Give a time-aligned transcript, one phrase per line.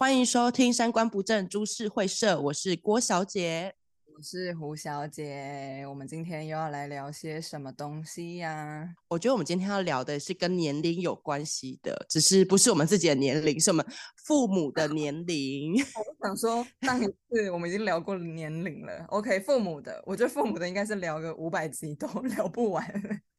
[0.00, 3.74] 欢迎收听《三观不正株式会社》，我是郭小姐，
[4.16, 5.84] 我是胡小姐。
[5.86, 8.94] 我们今天又要来聊些什么东西呀？
[9.08, 13.86] 我觉得我们今天要聊的是跟年龄有关系的，只是不是我们自己的年龄，是我们
[14.24, 15.74] 父母的年龄。
[15.94, 19.04] 我想说，上一次我们已经聊过年龄了。
[19.08, 22.90] OK，父母的，我觉得父母的应该是聊个五百集都 聊不完，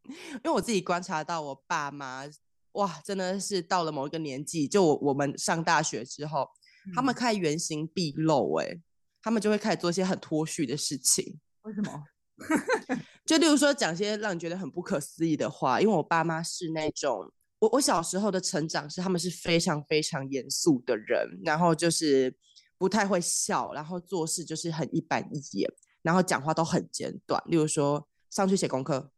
[0.05, 2.29] 因为我自己观察到我爸妈。
[2.75, 6.47] 哇，真的是到了某一个年纪，就我我们上大学之后，
[6.85, 8.81] 嗯、他们开始原形毕露，哎，
[9.21, 11.39] 他们就会开始做一些很脱序的事情。
[11.63, 12.03] 为什么？
[13.25, 22.35] 就例如说讲些让你觉得很不可思议的话，因为我爸妈是那种，我我小时候的成长是他们是非常非常严肃的人，然后就是
[22.77, 25.71] 不太会笑，然后做事就是很一板一眼，
[26.01, 27.41] 然后讲话都很简短。
[27.45, 29.11] 例如说上去写功课，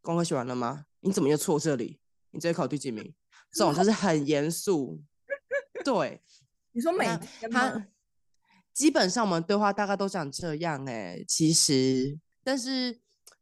[0.00, 0.84] 功课写完了吗？
[1.00, 1.98] 你怎么又错这里？
[2.30, 3.12] 你这考第几名？
[3.52, 5.02] 这种就是很严肃。
[5.84, 6.22] 对，
[6.72, 7.06] 你说每
[7.50, 7.86] 他
[8.72, 12.98] 基本上我们对话大概都讲这样哎、欸，其实，但是，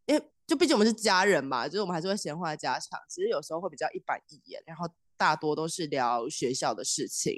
[0.06, 3.00] 因为就毕竟我们是家人嘛，就是我们还是会闲话家常。
[3.08, 7.32] 其实有时候会比较一板一眼，然后大多都是聊学校的事情。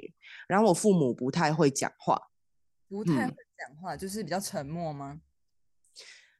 [0.47, 2.19] 然后我父母不太会讲话，
[2.89, 5.21] 不太会讲话，嗯、就是比较沉默吗？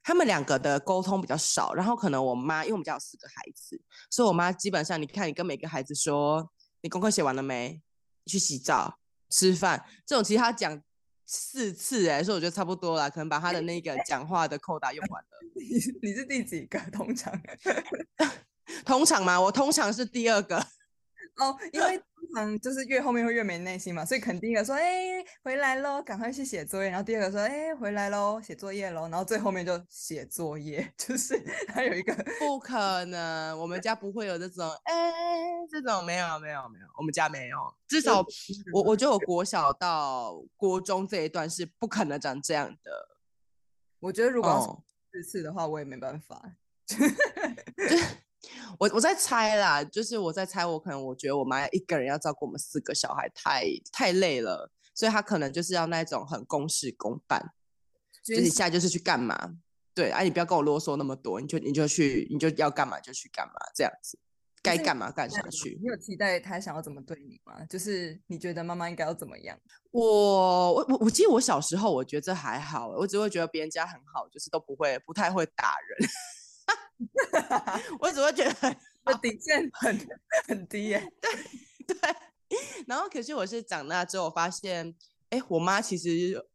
[0.02, 3.80] 他们两个的沟通比较少，然后可能我妈，因为我们家有四个孩子，
[4.10, 6.52] 所以我妈基本上，你看，你跟每个孩子说，
[6.82, 7.82] 你功课写完了没？
[8.26, 9.00] 去洗澡、
[9.34, 10.80] 吃饭，这种其实他讲
[11.26, 15.30] 四次，哎，所以我觉得差不多了，可能把他的那个讲话的扣打用完了。
[15.56, 15.64] 你
[16.08, 16.78] 你是第几个？
[16.92, 17.34] 通常？
[18.86, 19.42] 通常吗？
[19.42, 20.58] 我通常是第二个。
[21.38, 26.90] 哦，因为通常就是越后面会越没耐心嘛，所以肯定一个说，哎、欸，回来喽，赶快去写作业。
[26.90, 29.04] 然后第二个说，哎、欸，回来喽，写作业喽。
[29.10, 37.58] 然后最后面就写作业， 就是还有一个 不可能，我们家不会有这种，哎、欸，这种没有没有没有，我们家没有。
[37.88, 38.26] 至少
[38.74, 43.10] 我我觉得我国小到国中这一段是不可能长这样的。
[44.00, 46.56] 我觉得如果四次的话，我也没办法。
[48.80, 57.54] 我我在猜啦，就是我在猜，我可能我觉得我妈一个人要照顾我们四个小孩太太累了，所以她可能就是要那种很公事公办，
[58.24, 59.56] 就是你现在就是去干嘛，
[59.94, 64.18] 对，哎、啊，你不要跟我啰嗦那么多，你就你就去，你就要干嘛就去干嘛，这样子，
[64.62, 65.78] 该干嘛干下去。
[65.82, 67.64] 你有期待他想要怎么对你吗？
[67.70, 69.58] 就是你觉得妈妈应该要怎么样？
[69.92, 76.10] 我我我我记得我小时候，我觉得这还好，我只会觉得别人家很好，就是都不会不太会打人。
[78.00, 80.08] 我只会觉得我底线很
[80.48, 81.32] 很低耶，对
[81.96, 82.18] 对。
[82.88, 84.96] 然后可是我是长大之后发现，
[85.30, 86.46] 哎，我妈其实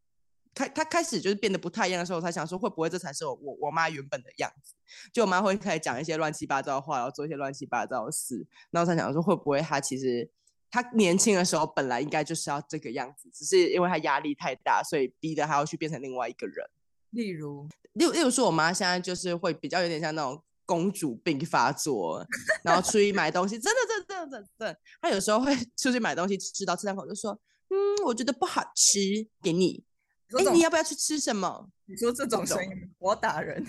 [0.55, 4.75] 开她开始就是变得不太一样的时候，我才想说会不会这才是我我我妈原本的样子？
[5.13, 10.31] 就我妈会开始讲一些乱七八糟的话，然后做一些乱七八糟的事，然后才想说会不会她其实
[10.71, 16.65] 她年轻的时候本来应该就是要这个样子，只是因为她压力太大，所以逼得她要去变成另外一个人。
[17.11, 22.25] 例如，例例如说，我妈现在就是会比较有点像那种公主病发作，
[22.63, 27.33] 然后出去买东西，真的，真的，真的，真的，她有时候会出去买东西，吃到吃两口就说，
[27.71, 28.99] 嗯，我觉得不好吃，
[29.43, 29.85] 给你，
[30.39, 31.69] 哎，你要不要去吃什么？
[31.87, 33.65] 你说这种声音，我打人，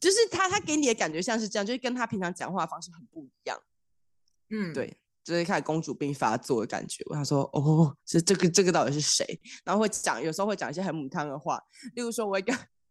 [0.00, 3.58] 就是她，她给你的感觉像是这样，就是跟她平常讲话的方式很不一样，
[4.50, 4.96] 嗯，对。
[5.22, 9.38] 就是开始公主病发作的感觉，我想说，哦，是这个这个到底是谁？
[9.62, 11.62] 然后会讲，有时候会讲一些很母汤的话，
[11.94, 12.52] 例如说，我一个。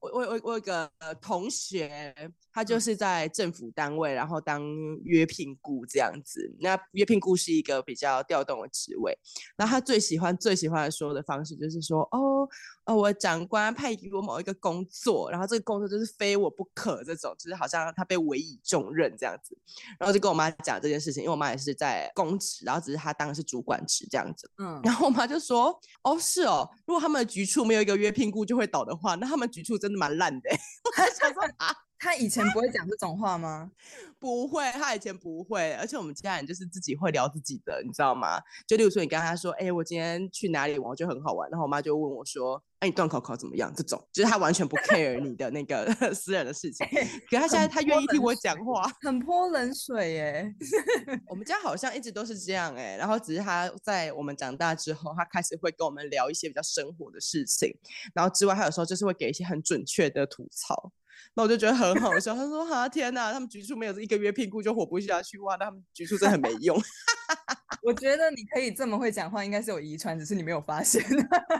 [0.00, 0.90] 我我我我有个
[1.20, 2.14] 同学，
[2.52, 4.62] 他就是在政府单位，然后当
[5.04, 6.54] 约聘雇这样子。
[6.60, 9.16] 那约聘雇是一个比较调动的职位。
[9.56, 12.48] 然后他最喜欢最喜欢说的方式就是说，哦
[12.84, 19.56] 哦，我长官派给我某一个工作，然后这个工作就是非我不可，这种就是好像他被委以重任这样子。
[19.98, 24.50] 然后就跟我妈讲这件事情，因为我妈也是在公职，然后只是她当的是主管职这样子。
[24.58, 29.36] 嗯，然后我妈就说，哦是哦，如果他们的局处没有一个约聘雇就会倒的话，那他。
[29.36, 30.50] 他们局处真的蛮烂的，
[30.84, 33.70] 我还想说 啊，他以前不会讲这种话吗？
[34.18, 38.40] 不会，他以前不会，而且我们家人就是自己会聊自己的，你知道吗？
[38.66, 43.72] 就例如说，你跟他说，哎、欸，我今天去哪里玩，我觉得很好玩，然后我妈就问我说，哎、欸，你断考考怎么样？
[43.74, 50.54] 这种就是他完全不 care 你的那个 私人的事情，欸、可他现在他愿意听我讲话，很泼冷水耶。
[51.28, 57.74] 我们家好像一直都是这样哎，然后只是他在我们长大之后，他开始会跟我们聊一些比较生活的事情，
[58.14, 60.92] 然后之外，他有时候就是会给一些很准确的吐槽。
[61.34, 62.34] 那我就觉得很好笑。
[62.34, 65.56] 他说：“哈天哪，他们局处没有一个月聘雇就活不下去哇！
[65.56, 66.78] 那他们局处真的很没用。”
[67.82, 71.02] 我觉得你可以这么会讲话，应该是有遗传，只是你没有发现。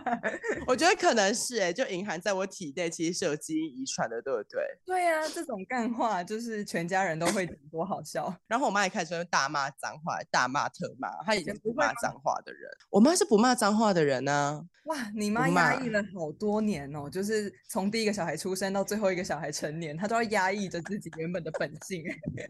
[0.67, 4.63] 我觉得可能是哎、欸，就隐含在我体内，其实是有基因遗传的，对不对？
[4.85, 8.35] 对呀、啊，这种干话就是全家人都会讲，多好笑。
[8.47, 12.71] 然后我妈也开始会大骂脏话，大骂特骂，她以前不骂脏话的人。
[12.91, 14.65] 我妈是不骂脏话的人呢、啊。
[14.87, 22.05] 哇，你妈压抑了好多年哦，就是从第一个小孩出生到最后一个小孩成年，她都要压抑着自己原本的本性。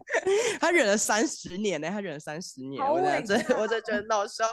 [0.61, 4.45] 她忍了三十年呢，她忍了三十年，我真的，我就觉得闹笑。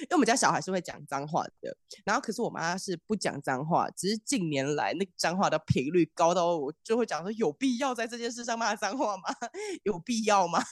[0.00, 1.74] 因为我们家小孩是会讲脏话的，
[2.04, 9.22] 然后可是我妈是不讲脏话，只是近年来那个脏话的频率高到我就会讲说，有必要在这件事上骂脏话吗？
[9.84, 10.62] 有必要吗？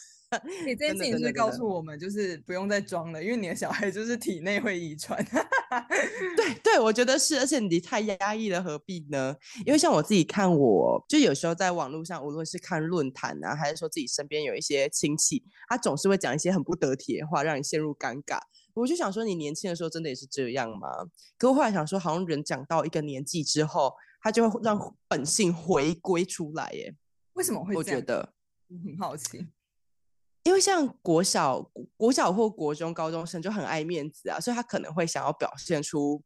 [0.64, 5.22] 你 这件事情是告诉我们，就是不用再装了，因为你的小孩就是体内会遗传。
[6.36, 9.34] 对对，我觉得是，而且你太压抑了，何必呢？
[9.66, 18.38] 因为像我自己看我，我就有时候在网络上，无论是看论坛啊，还是说自己身边有一些亲戚，他总是会讲一些很不得体的话，让你陷入尴尬。
[18.74, 20.88] 我就想说，你年轻的时候真的也是这样吗？
[21.36, 23.92] 可我后来想说，好像人长到一个年纪之后，
[24.22, 24.78] 他就会让
[25.08, 26.70] 本性回归出来。
[26.74, 26.94] 耶，
[27.32, 28.32] 为什么会觉得
[28.68, 29.44] 很好奇。
[30.42, 36.22] 因为像国小、国小或国中高中生就很爱面子啊，所以他可能会想要表现出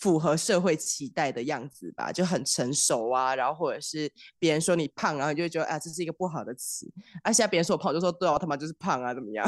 [0.00, 6.90] 符合社会期待的样子吧，就很成熟啊，然后或者是别人说你胖，然后你就会觉得啊，这是一个不好的词。
[7.22, 9.46] 而、啊、现在别人说我胖，就说对哦，他妈就是胖啊，怎么样？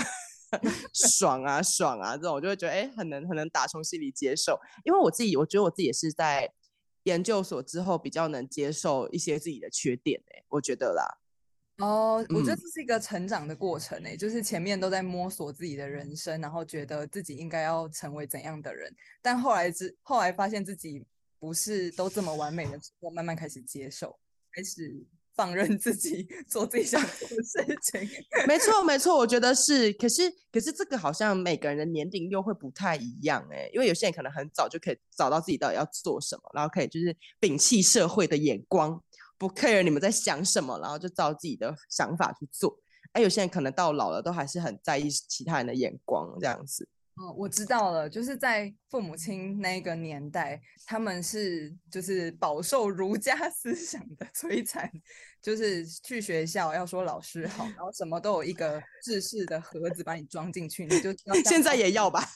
[0.92, 4.60] 爽啊，爽啊，这种我就会觉得哎，很能很能打从心里接受。
[4.84, 6.52] 因为我自己，我觉得我自己也是在
[7.04, 11.23] 研究所之后比较能接受一些自己的缺点哎，我觉得啦。
[11.78, 21.04] 哦，我觉得这是一个成长的过程诶、欸，嗯、就是前面都在摸索自己的人生，然后觉得自己应该要成为怎样的人，但后来之后来发现自己
[21.40, 24.16] 不是都这么完美的时候，慢慢开始接受，
[24.52, 25.04] 开始
[25.34, 28.08] 放任自己做自己想做的事情。
[28.46, 29.92] 没错， 没错，我觉得是。
[29.94, 39.02] 可是，可是这个好像每个人的年龄又会不太一样诶、欸，因为有些人可能很早就可以找到自己到底要做什么，然后可以就是摒弃社会的眼光。
[39.38, 42.78] 不 care 你们在想什么，然后就照自己的想法去做。
[43.12, 46.88] 哎，有些人可能到老了都还是很在意其他人的眼光，这样子。
[47.16, 54.90] 哦，我知道了，就是在父母亲那个年代，他们是就是饱受儒家 思想的摧残，
[55.40, 61.14] 就是去学校要说老师好，然后什么都有一个制式的盒子把你装进去，你就
[61.44, 62.28] 现在也要吧？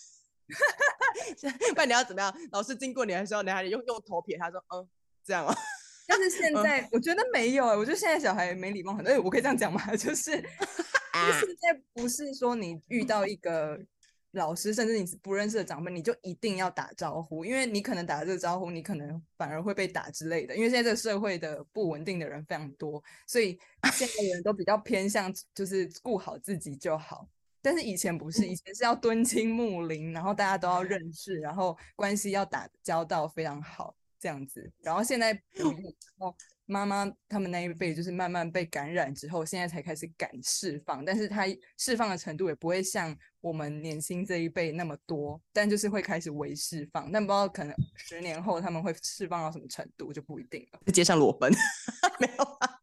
[1.75, 2.33] 不然你要怎么样？
[2.53, 4.89] 老师经过你的时候，你还得用用头撇他说，嗯，
[5.25, 5.53] 这样啊。
[6.11, 9.13] 但是现在我觉得没有哎、欸，我觉得现在小孩没礼貌很多。
[9.13, 9.79] 哎，我可以这样讲吗？
[9.95, 13.79] 就是，就是现在不是说你遇到一个
[14.31, 20.57] 老师，甚至你是不认识的长辈，你就一定要打招呼，因为你可能打这个招呼，你可能反而会被打之类的。
[20.57, 23.59] 因为现在这个社会的不稳定的人非常多，所以
[23.93, 27.29] 现在的人都比较偏向就是顾好自己就好。
[27.61, 33.95] 但是以前不是，以前是要敦亲睦邻，然后大家都要认识，然后关系要打交道非常好。
[34.21, 35.33] 这样子，然后现在，
[36.19, 36.35] 哦，
[36.67, 41.45] 妈妈他们那一辈就是慢慢被感染之后，现在才开始敢释放，但是他
[41.77, 50.93] 释放的程度也不会像我们年轻这一辈那么多，但就是会开始微释放，但不知道可能十年后他们会释放到什么程度就不一定了。
[50.93, 51.51] 街上裸奔，
[52.21, 52.81] 没有啊？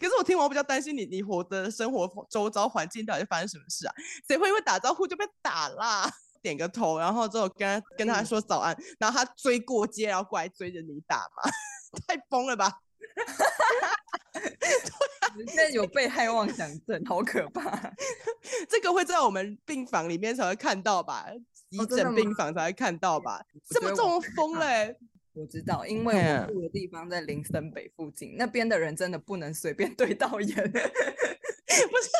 [0.00, 3.94] 可是我听完我比较担心你，你活的生活周遭环境到底发生什么事啊？
[4.28, 6.08] 谁会因为打招呼就被打啦？
[6.42, 11.50] 点个头，然后之后跟他跟他说早安，然后他追过街，然后过来追着你打嘛，
[12.06, 12.80] 太疯了吧！
[15.36, 17.94] 你现在有被害妄想症，好可怕。
[18.68, 21.26] 这个会在我们病房里面才会看到吧？
[21.70, 23.42] 急诊病房才会看到吧？
[23.70, 24.94] 这么这么疯嘞？
[25.32, 30.72] 我知道，因为我住的地方在林森北附近，那边的人真的不能随便对到眼。
[30.72, 32.10] 不是。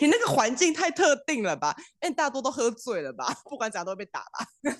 [0.00, 1.74] 你那个环境太特定了吧？
[2.00, 3.26] 哎，大多都喝醉了吧？
[3.44, 4.46] 不管怎样都会被打吧？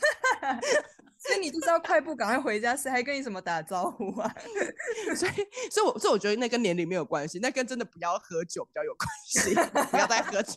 [1.19, 4.31] 所以你就是要快步赶快回家，谁还跟你什么打招呼啊？
[5.17, 5.33] 所以，
[5.71, 9.55] 所以我，所以我觉得那跟年龄没有关系，那跟真的不要喝酒比较有关系。
[9.91, 10.53] 不要再喝酒，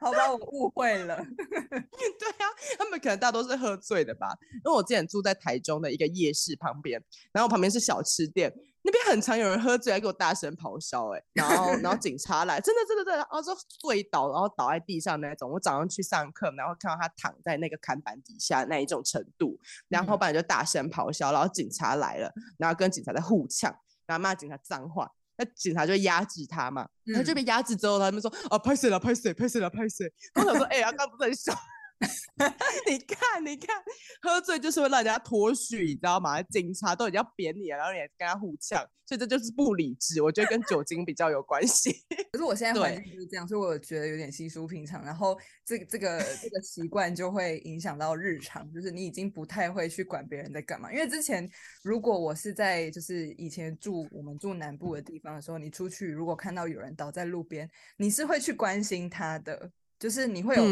[0.00, 0.30] 好吧？
[0.30, 1.16] 我误会了。
[1.16, 2.44] 对啊，
[2.78, 4.28] 他们可能大多是喝醉的吧？
[4.64, 8.52] 因为我之前住在台中的一个夜市旁边，然后旁边是小吃店。
[8.86, 15.50] 那边很常有人喝醉还给我大声咆哮，哎，然后然后 警察来，真的真的真的，然后就醉倒，然后倒在地上那种。
[15.50, 23.74] 我早上去上课，然后看到他躺在那个看板底下那一种程度，然后后来就大声咆哮，然后警察来了，然后跟警察在互呛，
[24.04, 30.12] 然后骂警察脏话，那警察就压制他嘛，他就被压制之后，他们说啊，拍谁了，拍谁，拍谁了，拍谁。
[30.34, 31.54] 我想说，哎、欸，他刚不在笑。
[32.86, 33.82] 你看，你看，
[34.20, 36.42] 喝醉就是会让人家脱序，你知道吗？
[36.42, 40.20] 警察都已经要扁你了，然后你还跟他互呛，所以这就是不理智。
[40.20, 41.92] 我觉得跟酒精比较有关系。
[42.32, 45.02] 可是我现在环境就是这样，所以我觉得有点稀疏平常。
[45.04, 50.92] 然后这个这个这个习惯就会影响到日常，就是你已经不太会去管别人在干嘛。
[50.92, 51.48] 因为之前
[51.82, 59.70] 如果我是在就是以前住我们住南部的地方的时候，你出去如果看到有人倒在路边，你是会去关心他的。
[59.98, 60.64] 就是你会有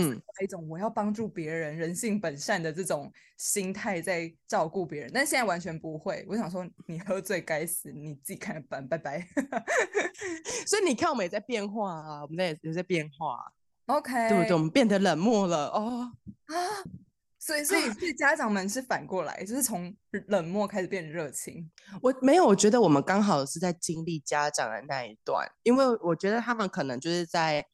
[0.42, 6.24] 一种我要帮助别人、嗯、人性本善的这种心态在照顾别人，但现在完全不会。
[6.28, 9.26] 我想说，你喝醉该死，你自己看着办，拜拜。
[10.66, 13.52] 所以你看，我们也在变化啊，我们在也在变化。
[13.86, 14.52] OK，对不对？
[14.52, 16.12] 我们变得冷漠了哦
[16.46, 16.54] 啊！
[17.38, 19.94] 所以，所以，所以家长们是反过来，就是从
[20.26, 21.70] 冷漠开始变热情。
[22.00, 27.64] 我没有，我觉得我们刚好是在经历家长的那一段，因为我觉得他们可能就是在。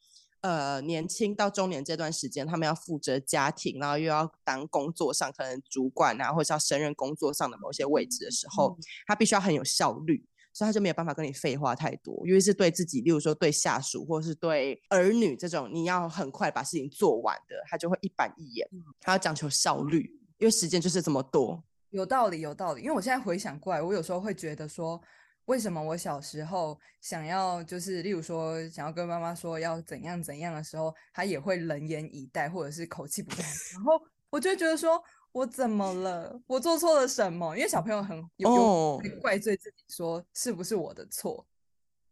[0.41, 18.65] 呃，年轻到中年这段时间，他们要负责家庭，然后又要当工作上可能主管啊，或者是要胜任工作上的某些位置的时候，嗯、他必须要很有效率，所以他就没有办法跟你废话太多，因为是对自己，例如说对下属或是对儿女这种，你要很快把事情做完的，他就会一板一眼，
[19.01, 21.61] 他要讲求效率，因为时间就是这么多。
[21.89, 22.81] 有道理，有道理。
[22.81, 25.01] 因为我现在回想过来，我有时候会觉得说。
[25.49, 36.39] 为什么我小时候想要就是，例如说想要跟妈妈说要怎样怎样的时候，她也会冷眼以待，或者是口气不对，然后我就觉得说，我怎么了？
[36.45, 37.57] 我做错了什么？
[37.57, 41.43] 因为小朋友很有有怪罪自己，说是不是我的错？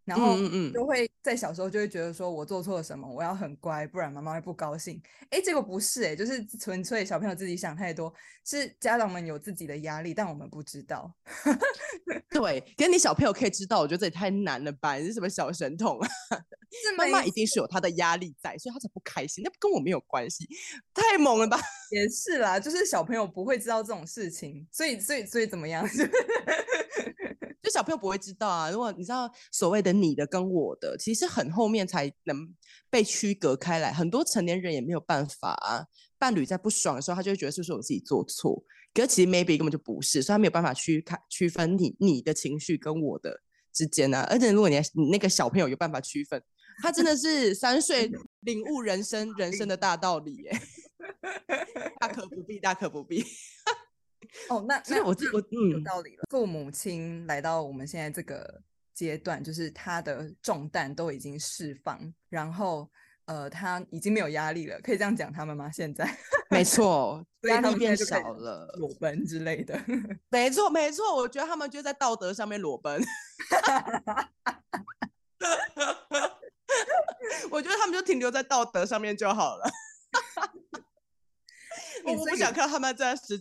[0.08, 0.38] 然后
[0.74, 5.02] 就会在小时候就会觉得说，我做错了什么，我要很乖，不然妈妈会不高兴。
[5.30, 8.14] 哎，结果不是哎，就是纯粹小朋友自己想太多，
[8.46, 11.14] 是家长们有自己的压力，但我们不知道。
[12.32, 14.96] 对，跟你小朋友可以知道，我觉得这也太难了吧？
[14.96, 16.08] 你是什么小神童啊？
[16.98, 20.48] 妈妈一定是有她的压力在，所以她才不开心，那跟我没有关系。
[20.94, 21.60] 太猛了吧？
[21.92, 25.86] 也是啦，就是小朋友不会知道这种事情，所以所以所以怎么样？
[27.68, 32.48] 就小朋友不会知道啊，如果你知道所谓的你的跟我的，其实很后面才能
[32.90, 33.92] 被区隔开来。
[33.92, 35.86] 很多成年人也没有办法啊。
[36.18, 38.64] 伴侣在不爽的时候，他就会觉得是不是我自己做错？
[38.94, 43.42] 可是其实 maybe 根本就不是，所以他没有办法区开区分你你的情绪跟我的
[43.74, 44.26] 之间啊。
[44.30, 46.42] 而且如果你你那个小朋友有办法区分，
[46.82, 48.10] 他真的是三岁
[48.42, 50.62] 领悟人生人生的大道理耶，
[52.00, 53.26] 大可不必，大可不必。
[54.50, 56.24] 哦，那所以我我嗯有道理了。
[56.30, 58.62] 父母亲来到我们现在这个
[58.94, 62.90] 阶段，就是他的重担都已经释放，然后
[63.26, 65.70] 呃，他已经没有压力了，可以这样讲他们吗？
[65.72, 66.06] 现在
[66.50, 69.80] 没错，压力变少了，裸奔之类的。
[70.30, 73.02] 没错没错，我觉得他们就在道德上面裸奔。
[77.52, 79.70] 我觉得他们就停留在道德上面就好了。
[82.06, 83.38] 我不想看他们在实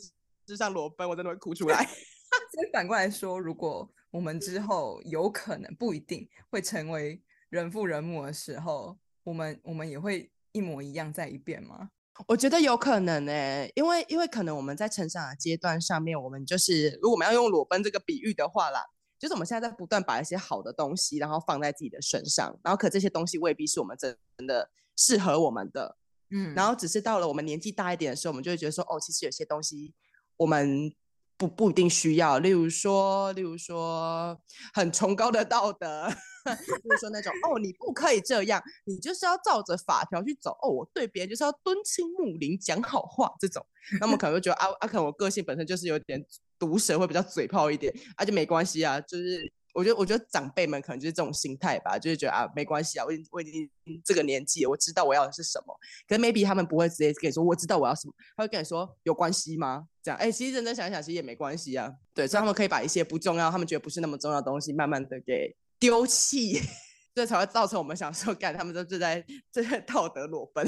[0.46, 0.52] 际。
[0.52, 1.84] 就像裸奔，我真的会哭出来。
[2.52, 11.90] 所以反过来说，如果我们之后有可能不一定会成为人父人母的时候，我们我们也会一模一样再一遍吗？
[12.28, 18.82] 我觉得有可能诶、欸，因为因为可能我们在成长的阶段上面，我们就是如果我们要用裸奔这个比喻的话啦，
[19.18, 25.98] 就是我们现在在不断把一些好的东西，然后放在自己的身上，然后可这些东西未必是我们真的适合我们的，
[26.30, 29.94] 嗯，然后只是到了我们年纪大一点的时候，我们就会觉得说，哦，其实有些东西。
[30.36, 30.92] 我们
[31.36, 34.38] 不不一定需要，例如说，例如说
[34.72, 36.08] 很崇高的道德，
[36.46, 40.52] 例如说那种哦，你不可以这样，你就是要照着法条去走。
[40.62, 43.64] 哦，我对别人就是要敦亲睦邻，讲好话这种，
[44.00, 46.24] 那么可能会觉得啊啊，可能我个性本身就是有点
[46.58, 49.52] 毒舌，会比较嘴炮一点，啊就没关系啊，就是。
[49.76, 53.70] 我觉得，我觉得长辈们可能就是这种心态吧，就是觉得啊，没关系啊，我已经我已经
[54.02, 55.78] 这个年纪，我知道我要的是什么。
[56.08, 59.86] 可是 maybe 他们不会直接跟你说，我知道我要什么，他会跟你说，有关系吗？
[60.02, 61.92] 这样，哎，其实认真想想，其实也没关系啊。
[62.14, 66.58] 对，所以他们可以把一些不重要，他们觉得不是那么重要的东西，慢慢的给丢弃，
[67.14, 70.66] 这才会造成我们想说，干他们都是在这在道德裸奔。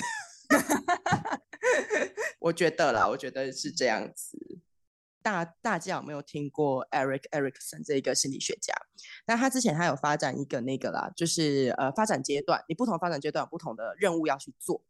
[2.41, 4.39] 我觉得啦，我觉得是这样子。
[5.23, 8.75] 大大家有没有听过 Eric Erikson 这一个心理学家？
[9.27, 14.83] 那他之前他有发展一个那个啦，就是呃发展阶段，你不同发展阶段有不同的任务要去做。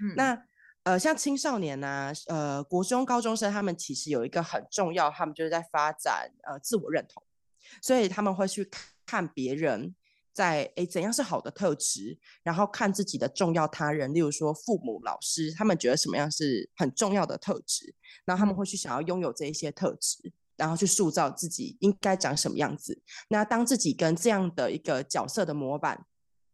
[0.00, 0.42] 嗯、那
[0.82, 7.22] 呃像青少年呢、啊，呃国中高中生，他们其实有一个很重要，他们就是在发展呃自我认同，
[7.80, 8.70] 所以他们会去
[9.04, 9.94] 看别人。
[10.36, 12.18] 在诶，怎样是好的特质？
[12.42, 17.94] 然后看自己的重要他人，例如说父母、老师，他们觉得什么样是很重要的特质，
[18.26, 23.00] 然后他们会去想要拥有这一些特质，然后去塑造自己应该长什么样子。
[23.30, 26.04] 那当自己跟这样的一个角色的模板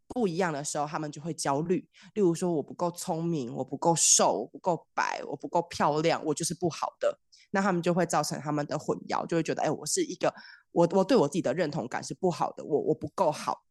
[0.07, 1.85] 不一样的时候，他们就会焦虑。
[2.13, 7.19] 例如说，我不够聪明，我不够瘦，我不够白，我不够漂亮，我就是不好的。
[7.51, 10.33] 那他们就会造成他们的混淆，就会觉得，哎，我是一个，
[10.71, 13.61] 我我对我自己的认同感是不好的，我我不够好。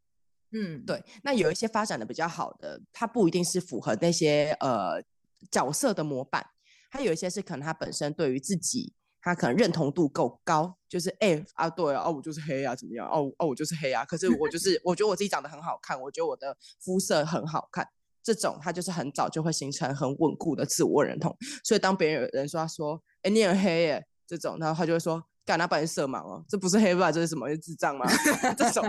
[0.53, 1.03] 嗯，对。
[1.23, 5.03] 那有一些发展的比较好的，他不一定是符合那些呃
[5.51, 6.47] 角色的模板，
[6.91, 8.95] 他有一些是可能他本身对于自己。
[9.25, 13.07] 他可能认同度够高，就是哎、欸、啊，对啊，我就是黑啊，怎么样？
[13.09, 14.05] 哦哦，我就是黑啊。
[14.05, 17.87] 可是我就是，我觉得我自己长得很好看，我觉得我的肤色很好看。
[18.21, 21.37] 这种他就是很早就会形成很稳固的自我认同。
[21.63, 27.13] 所以当别人有人说他说，哎、你很黑耶，这种，然后他就会说，干那把你色盲哦，这不是黑吧？
[27.13, 27.49] 这是什么？
[27.49, 28.05] 是智障吗？
[28.59, 28.85] 这种，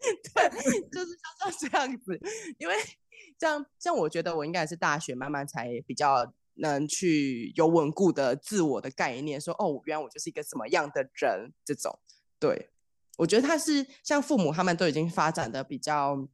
[0.34, 0.48] 对，
[0.90, 2.18] 就是像这样子。
[2.58, 2.74] 因为
[3.38, 6.32] 这样，像我觉得我应该是大学慢慢才比较。
[6.56, 11.98] 能去有稳固的自我的概念，说哦，原来我就是一个什么样的人，这种，
[12.38, 12.68] 对，
[13.16, 16.28] 我觉得他是像父母他们都已经发展的比较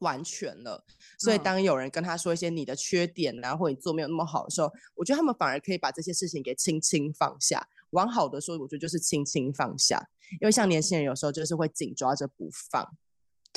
[0.00, 0.84] 完全了，
[1.16, 7.68] 所以当有人跟他说一些你的缺点啊，或者你做没有那么好的时候，我觉得他们反而可以把这些事情给轻轻放下。
[7.90, 10.08] 往好的说，我觉得就是轻轻放下，
[10.40, 12.96] 因为像年轻人有时候就是会紧抓着不放，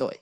[0.08, 0.22] 对。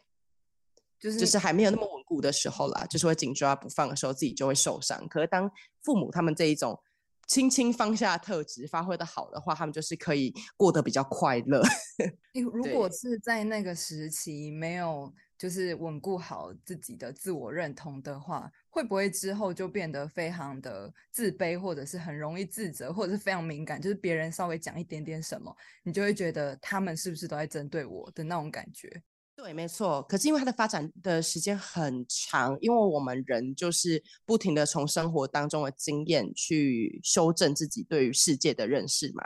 [0.99, 5.07] 就是就是还没有那么稳固的时候啦，就是会紧抓不放的时候，自己就会受伤。
[5.07, 5.49] 可是当
[5.81, 6.77] 父母他们这一种
[7.25, 11.63] 轻轻放下特质发挥的好的话，他们就是可以过得比较快乐。
[12.51, 23.81] 如果是在那个时期没有就是稳固好自己的自我认同的话，会不会之后就变得非常的自卑，或者是很容易自责，或者是非常敏感？
[23.81, 29.01] 就是别人稍微讲一点点什么，你就会觉得他们是不是都在针对我的那种感觉？
[29.41, 30.03] 对，没错。
[30.03, 39.23] 可是因为它的发展的时间很长，因为我们人就是不停的从生活当中的经验去修正自己对于世界的认识嘛。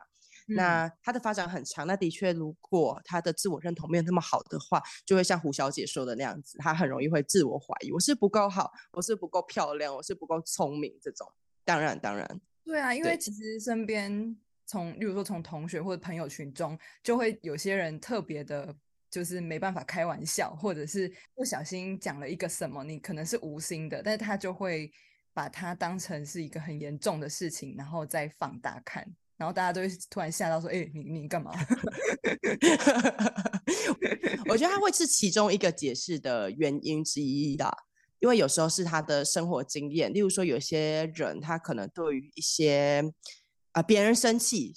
[0.49, 11.27] 嗯、那它的发展很长，那的确，如果他的自我认同没有那么好的话，就会像胡小姐说的那样子，他很容易会自我怀疑，我是不够好，我是不够漂亮，我是不够聪明这种。
[11.65, 18.75] 当然，当然，对啊，因为其实身边从，例如说从同学或者朋友群中，就会有些人特别的。
[19.13, 24.91] 就是没办法开玩笑，或者是不小心讲了一个什么，你可能是无心的，但是他就会
[25.35, 29.05] 把它当成是一个很严重的事情，然后再放大看，
[29.37, 31.51] 然后大家都会突然吓到说：“哎、你你干嘛？”
[34.49, 37.71] 我觉得他会是其中一个解释的原因之一的，
[38.17, 43.03] 因为有时候是他的生活经验，例如说有些人他可能对于一些
[43.73, 44.75] 啊、呃、别人生气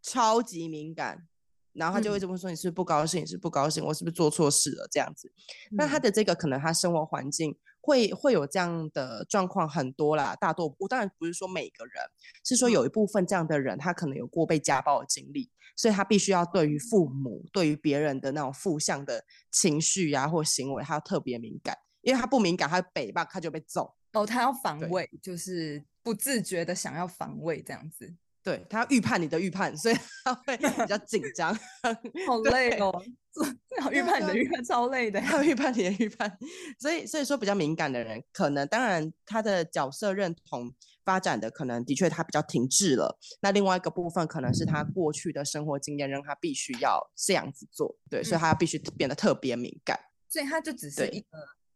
[0.00, 1.28] 超级敏感。
[1.74, 3.22] 然后他就会这么说：“你是不是不高兴？
[3.22, 3.84] 你是不高兴？
[3.84, 4.88] 我是不是做错事了？
[4.90, 5.30] 这样子。
[5.70, 10.34] 嗯”那他的这个可能他生活环境会会有这样的状况很多啦。
[10.36, 12.02] 大多我当然不是说每个人，
[12.44, 21.76] 是说有一部分这样的人，他可能有过被家暴的经历，所以他必须要对于父母、对于别人的那种负向的情绪啊或行为，他要特别敏感。
[22.02, 23.94] 因为他不敏感，他北吧他就被揍。
[24.12, 28.14] 哦，他要防卫，就是不自觉的想要防卫这样子。
[28.44, 31.52] 对，他要预判你的预判，所以他会比较紧张，
[32.28, 33.02] 好累哦。
[33.32, 36.38] 最好预判你的预判超累的，他预判你的预判，
[36.78, 40.72] 所以所以说比较敏感的人，可能当然他的角色认同
[41.04, 43.18] 发展的可能的确他比较停滞了。
[43.40, 49.98] 那另外一个部分可能是他过去的生活经验让他必须要这样子做，对，所以他必须变得特别敏感。
[50.28, 51.26] 所以他就只是一个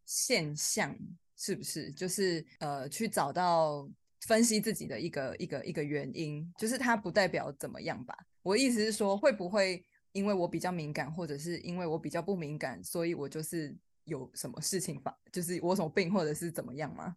[0.04, 0.96] 现象，
[1.36, 1.90] 是不是？
[1.90, 3.88] 就是呃，去找到。
[4.26, 8.16] 分析自己的一个一个一个原因，就是它不代表怎么样吧？
[8.42, 17.16] 我的意思是说，会不会因为我比较敏感，或者是因为我比较不敏感，所以我就是有什么事情发，就是我有什么病，或者是怎么样吗？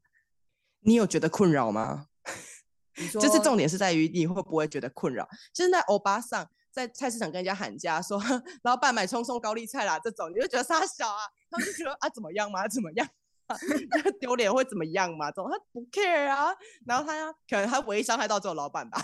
[0.82, 2.08] 你有觉得困扰吗？
[3.14, 5.28] 就是重点是在于你会不会觉得困扰？
[5.54, 8.22] 就是在欧巴桑在菜市场跟人家喊价说，
[8.64, 12.68] 老板买葱送高丽菜啦，这种你就觉得傻小啊，他们就觉得啊怎么样吗？
[12.68, 13.08] 怎么样？
[14.20, 15.32] 丢脸会怎么样嘛？
[15.32, 16.54] 这种他不 care 啊，
[16.86, 19.02] 然后他，可能他唯一伤害到只有老板吧。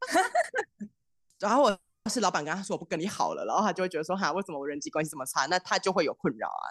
[1.38, 1.78] 然后我
[2.10, 5.46] 是老板跟他说我不跟你好了，然后他就会觉得说哈，为什么我人际关系这么差？
[5.46, 6.64] 那他就会有困扰啊。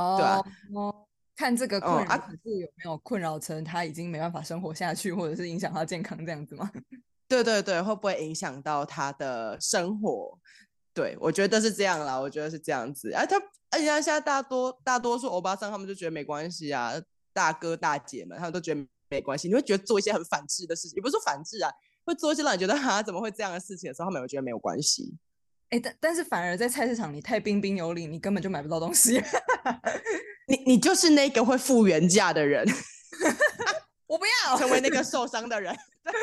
[0.00, 0.42] 哦，对啊，
[0.74, 6.70] 哦，看这个困扰是有没有困扰成他已经没办法生活下去，或者是影响他健康这样子吗？
[7.26, 10.38] 对对对，会不会影响到他的生活？
[10.94, 13.12] 对，我觉得是这样啦，我觉得是这样子。
[13.12, 13.36] 哎，他，
[13.70, 16.94] 哎呀，现在大多大多数欧巴桑他们就觉得没关系啊，
[17.32, 19.48] 大哥大姐们他们都觉得没关系。
[19.48, 21.70] 你会觉得做一些很反智的事情，也不是说反智啊，
[22.04, 25.12] 会做一些让你觉得哈怎么会这样的事情的时候，他们会觉得没有关系。
[25.70, 29.20] 哎，但但是反而在菜市场你太彬彬有礼，你根本就买不到东西。
[30.46, 32.64] 你你就是那个会付原价的人，
[34.06, 35.74] 我不要 成为那个受伤的人，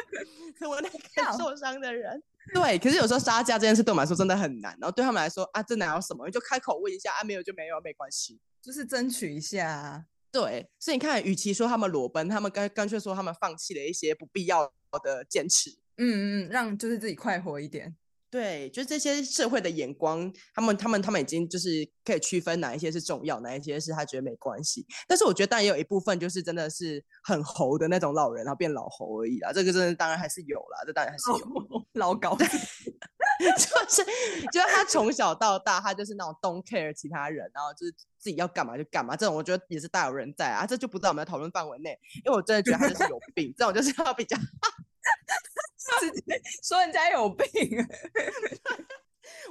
[0.57, 2.23] 成为那个受伤的人。
[2.53, 6.25] 对，可是有时候杀价这件事对我们来说真的很难，然后对他们来说啊，这哪有什么？
[6.25, 8.39] 你就开口问一下啊，没有就没有，没关系。
[8.61, 10.05] 就是争取一下啊。
[10.31, 14.71] 对，所以你看，与其说他们裸奔，他们干干脆说他们放弃了一些不必要
[15.03, 15.69] 的坚持。
[15.97, 17.95] 嗯嗯，让就是自己快活一点。
[18.31, 24.85] 对，就这些社会的眼光，他们他们他们已经就是可以区分哪一些是重要，哪一些是他觉得没关系。
[25.05, 29.51] 但是我觉得当然也有一部分就是真的是很猴的那种老人，然后变老猴而已啦。
[29.51, 31.45] 这个真的当然还是有啦，这当然还是有。
[31.77, 34.05] 哦、老高， 就是
[34.53, 39.13] 就是他从小到大，他就是那种 don't care 其他人，然后就是自己要干嘛就干嘛。
[39.13, 43.53] 这种我觉得也是大有人在啊，这就不在我们的讨论范围内，因为我真的觉得他就是有病。
[43.57, 44.37] 这种就是要比较。
[46.63, 47.47] 说人家有病，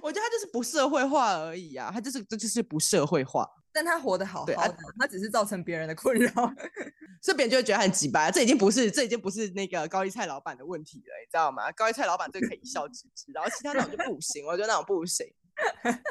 [0.02, 6.30] 我觉得他就是不社会化而已啊，他就是这就是不社会化，但他活得好好的，啊、他只是造成别人的困扰，
[7.22, 8.30] 所以别人就会觉得很机掰。
[8.30, 11.70] 这已经不是这已经不是那个高丽菜老板的问题了，你知道吗？
[11.72, 15.26] 高丽菜老板这个可以一笑置之，然后其他那种就不行，我觉得那种不行。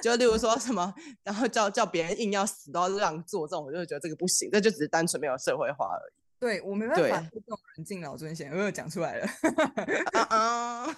[0.04, 6.19] 就例如说什么，然后叫叫别人硬要死都要让座这种，我就觉得这个不行，这就只是单纯没有社会化而已。
[6.40, 9.28] 对，我没办法这种人敬老尊贤，我又讲出来了。
[10.14, 10.96] 啊啊！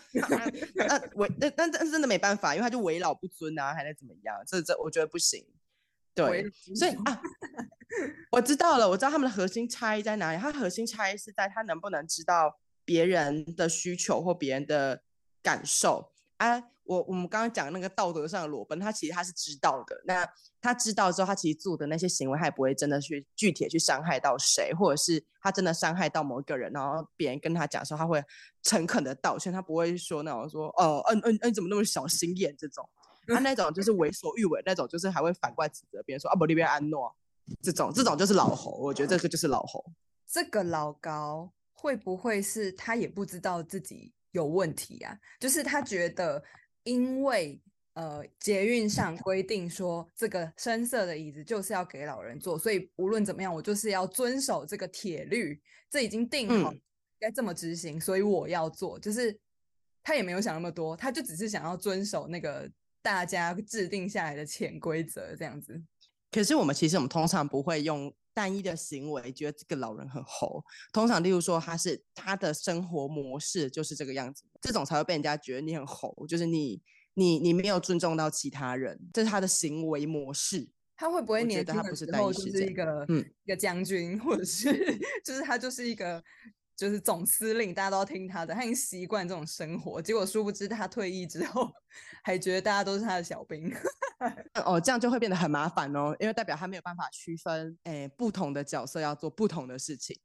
[0.76, 4.36] 那我那但但真的没办法，因为他就为老不尊啊，还能怎么样？
[4.46, 5.44] 这这我觉得不行。
[6.14, 7.22] 对，所以啊，
[8.32, 10.38] 我知道了，我知道他们的核心差异在哪里。
[10.38, 15.02] 他核心差异是在他能不能知道别人的需求或别人的
[15.42, 16.71] 感受啊。
[16.84, 20.02] 我我们刚刚讲那个道德上裸奔，他其实他是知道的。
[20.06, 20.28] 那
[20.60, 28.22] 他知道之后，他其实做的那些行为，他也不会真的去具体去伤害到谁，或者是他真的伤害到某一个人，然后别人跟他讲说，他会
[28.64, 32.88] 诚恳的道歉，他不会说那种说哦，嗯嗯嗯，怎么那么小心眼这种。
[33.28, 37.16] 他那种就是为所欲为那种，就是还会反过来指责别人说啊，不，那边安诺
[37.62, 38.72] 这种，这种就是老猴。
[38.72, 39.84] 我觉得这个就是老猴。
[40.28, 45.18] 这个老高会不会是他也不知道自己有问题啊？
[45.40, 46.44] 就是他觉得。
[46.84, 47.60] 因为
[47.94, 56.74] 呃，捷运上规定说这个深色的椅子就是要给老人坐，所以无论怎么样，我就是要遵守这个铁律，这已经定好
[57.20, 58.98] 该这么执行，所以我要做。
[58.98, 59.38] 就是
[60.02, 65.84] 他也没有想那么多，他就只是想要遵守那个大家制定下来的潜规则这样子。
[66.32, 70.64] 可是我们其实我们通常不会用单一的行为觉得这个老人很猴，
[70.94, 76.82] 通常例如说他是他的生活模式就是这个样子，这种才会被人家觉得你很猴，就是你
[77.14, 80.70] 你你没有尊重到其他人，这是他的行为模式。
[80.96, 84.72] 他会不会年轻的时候就是一个嗯一个将军，或者是
[85.26, 86.24] 就是他就是一个。
[86.82, 90.02] 就是总司令，大家都要听他的，他已经习惯这种生活。
[90.02, 91.72] 结果殊不知，他退役之后，
[92.26, 93.72] 还觉得大家都是他的小兵。
[94.66, 100.20] 哦，这样就会变得很麻烦哦，因为代表他没有办法区分，诶，不同的角色要做不同的事情。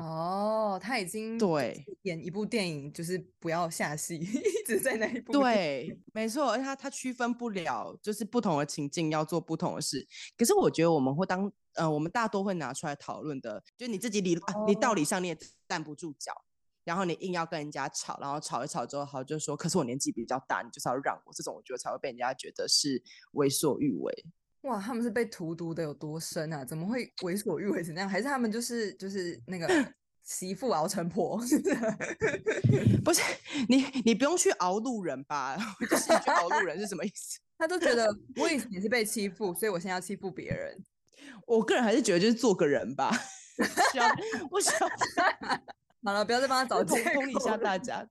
[0.00, 5.32] 哦，他已经对演一部电影，就是不要下戏， 一直在那一部。
[5.32, 10.06] 对，没错，而且他他区分不了，就是不同的情境要做不同的事。
[10.36, 11.52] 可是我觉得我们会当。
[11.74, 14.50] 呃，我们大多会拿出来讨论的，就你自己理、oh.
[14.50, 16.32] 啊，你道理上你也站不住脚，
[16.82, 23.00] 然后你硬要跟人家吵，然后吵一吵之后，好就说，可是我年纪比较大，你就是要让我，这种我觉得才会被人家觉得是
[23.34, 24.12] 为所欲为。
[24.62, 26.64] 哇，他们是被荼毒的有多深啊？
[26.64, 28.08] 怎么会为所欲为成这样？
[28.08, 29.66] 还是他们就是就是那个
[30.22, 31.38] 媳妇熬成婆？
[33.04, 33.22] 不是
[33.68, 35.56] 你，你不用去熬路人吧？
[35.90, 37.38] 就是去熬路人是什么意思？
[37.58, 40.82] 他都觉得我以前也是被欺负，所以我现在要欺负别人。
[41.46, 43.10] 我个人还是觉得就是做个人吧，
[43.92, 44.08] 需要
[44.48, 44.88] 不需要
[46.02, 48.06] 好了，不要再帮他找借口一下大家，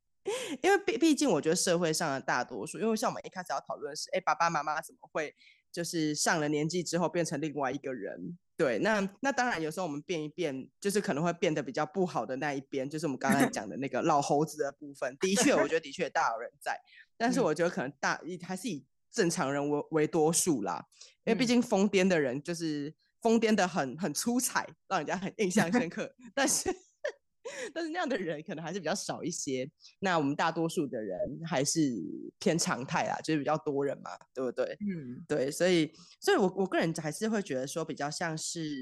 [0.62, 5.34] 因为毕毕竟我觉得社会上的大多数，因为像我们一开始要讨论的是，哎，爸爸妈妈怎么会
[5.72, 8.38] 就是上了年纪之后变成另外一个人？
[8.58, 15.16] 对，那那当然有时候我们变一变，就是可能会变得比较不好的那一边，就是我们刚才 讲的那个老猴子的部分。
[15.20, 16.78] 的确，我觉得的确大有人在，
[17.18, 20.86] 但是我觉得可能大还是以正常人为为多数啦，
[21.24, 22.94] 因为毕竟疯癫的人就是。
[23.22, 26.10] 疯癫的很很出彩，让人家很印象深刻。
[26.34, 26.74] 但是，
[27.74, 29.70] 但是那样的人可能还是比较少一些。
[30.00, 31.94] 那我们大多数的人还是
[32.40, 34.66] 偏常态啊，就是比较多人嘛，对不对？
[34.82, 35.52] 嗯，对。
[35.52, 38.82] 所以，所以我我个人还是会觉得说，比较像是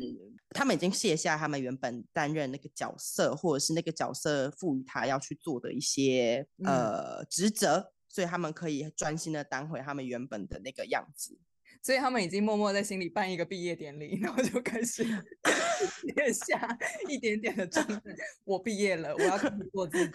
[0.49, 11.37] 他们已经卸下他们原本担任那个角色，或者是那个角色赋予他要去做的一些、嗯、呃职责，所以他们可以专心的当回他们原本的那个样子。
[11.83, 15.05] 所以他们已经默默在心里办一个毕业典礼，然后就开始
[16.33, 16.77] 下
[17.07, 18.01] 一点点的状态。
[18.43, 20.11] 我毕业了，我要开始做自己，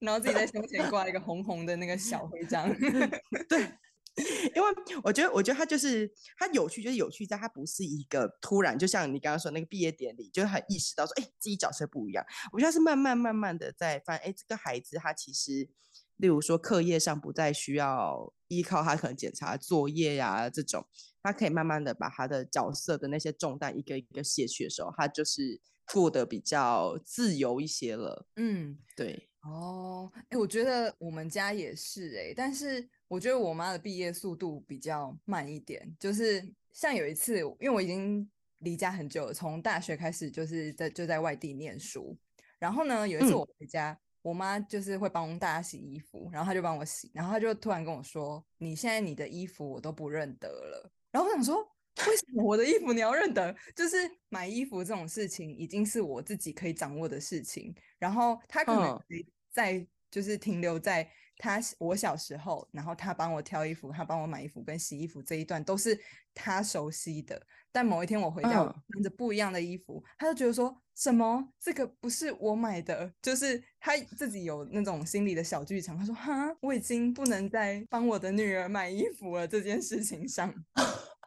[0.00, 2.72] 然后自己在胸前挂一个红红的那个小徽章。
[3.48, 3.60] 对，
[4.54, 4.68] 因为
[5.02, 12.24] 我觉得，我觉得他就是他有趣，就是有趣在他不是一个突然，就像你刚刚说那个毕业典礼，就很意识到说，哎，自己角色不一样。
[12.52, 15.68] 我觉得他是慢慢慢慢的在发现，哎，这个孩子他其实。
[16.16, 20.84] 例如说，课业上不再需要依靠他，可能检查作业呀、啊、这种，
[21.30, 25.60] 他可以慢慢的把他的角色的那些重担一个一个卸去的时候，他就是
[25.92, 28.26] 过得比较自由一些了。
[28.36, 29.28] 嗯，对。
[29.42, 42.18] 哦，哎，我觉得我们家也是哎，但是我觉得我妈的毕业速度比较慢一点，就是像有一次，因为我已经离家很久了，从大学开始就是在就在外地念书，
[42.58, 51.66] 然后呢，有一次我回家，嗯、我妈就是会帮大家洗衣服，然后她就帮我洗，然后她就突然跟我说：“你现在你的衣服我都不认得了。”然后我想说。
[52.06, 53.52] 为什么我的衣服你要认得？
[53.74, 53.96] 就是
[54.28, 58.96] 买衣服这种事情已经是我自己可以掌握的事情，然后他可能
[59.50, 65.98] 在就是停留在他我小时候，然后他帮我挑衣服，他帮我买衣服跟洗衣服这一段都是
[66.32, 67.44] 他熟悉的。
[67.72, 75.98] 但某一天我回家穿着不一样的衣服，他就觉得说什么这个不是我买的，就是他自己有那种心理的小剧场。
[75.98, 80.54] 他说哈，我已经不能再帮我的女儿买衣服了，这件事情上。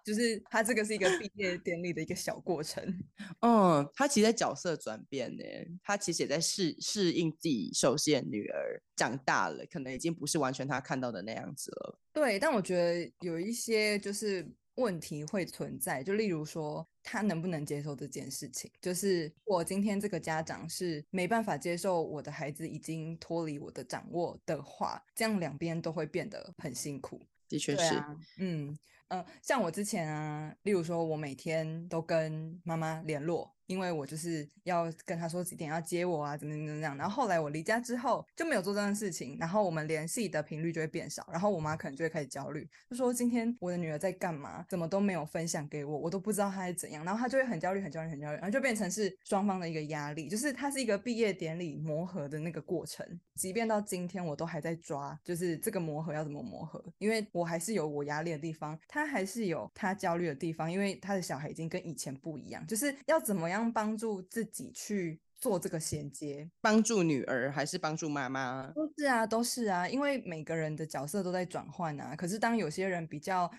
[0.04, 2.84] 就是他这个是一个毕业典礼的一个小过程，
[3.42, 5.44] 嗯，他其实在角色转变呢，
[5.84, 12.00] 他其实也在适适应自己熟悉的女儿长大了，可能已经不是完全他看到的那样子了。
[12.14, 27.22] 对，但我觉得有一些就是问题会存在，就例如说他能不能接受这件事情，就是我今天这个家长是没办法接受我的孩子已经脱离我的掌握的话，这样两边都会变得很辛苦。
[27.48, 28.78] 的确是，啊、嗯。
[29.12, 33.54] 嗯，像我之前啊，例如说，我每天都跟妈妈联络。
[33.68, 36.98] 因为我就是要跟他说几点要接我啊，怎么怎么怎么样。
[36.98, 47.04] 然后后来我离家之后就没有做这件事情，然后我们联系的频率就会变少，然后我妈可能就会开始焦虑，就说今天我的女儿在干嘛，怎么都没有分享给我，我都不知道她是怎样。
[47.06, 53.06] 然后她就会很焦虑，很焦虑，很焦虑，然后就变成是双方的一个压力，就是它是一个毕业典礼磨合的那个过程。
[53.36, 63.72] 即便到今天我都还在抓，就是这个磨合要怎么磨合，因为我还是有我压力的地方，她还是有她焦虑的地方，因为她的小孩已经跟以前不一样，就是要怎么样。
[63.72, 68.72] 帮助自己去做这个衔接，帮助女儿还是帮助妈妈？
[68.76, 72.16] 都是啊，都是啊，因为每个人的角色都在转换啊。
[72.16, 73.50] 可是当有些人比较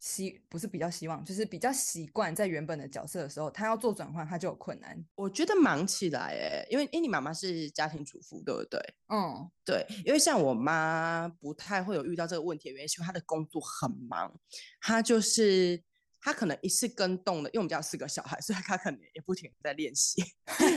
[0.00, 5.02] 希，不是比较希望，就是比较习惯在原本的角色的时候，他要做转换，他就有困难。
[5.14, 8.78] 我觉得忙起来，哎，因为因为你妈妈是家庭主妇，对不对？
[9.08, 14.32] 嗯，对，因为像我妈不太会有遇到这个问题的原因，是因为她的工作很忙，
[14.80, 15.82] 她就是。
[16.24, 20.24] 他可能一次跟动的，因为我们家有四个小孩， 所以他可能也不停在练习。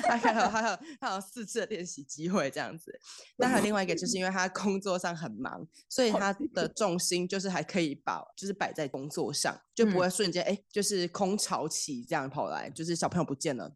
[0.03, 2.99] 他还有还有还有四次的练习机会这样子。
[3.37, 13.73] 那还有另外一个，就是因为他工作上很忙，所以他的重心就是还可以把就是摆在工作上，就不会瞬间哎、嗯欸、就是空巢期这样跑来，就是小朋友不见了。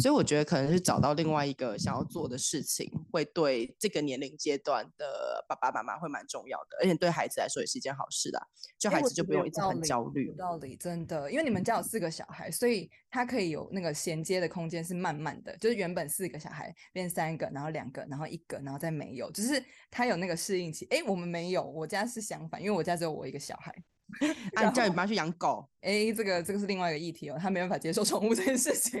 [0.00, 8.40] 所以我觉得可能是找到另外一个想要做的事情，会对这个年龄阶段的爸爸妈妈会蛮重要的，而且对孩子来说也是一件好事啦。
[8.78, 10.26] 就孩子就不用一直很焦虑。
[10.28, 20.86] 有道理，真的，因为你们家有四个小孩，所以他可以有那个衔接的空间是慢慢的，就是原本四个小孩变三个，然后两个，然后一个，然后再没有，就是他有那个适应期。
[20.90, 23.74] 哎，我们没有，我家是相反，因为我家只有我一个小孩。
[24.54, 25.68] 啊，你 叫你妈去养狗？
[25.82, 29.00] 哎，这个这个是另外一个议题哦，他没办法接受宠物这件事情。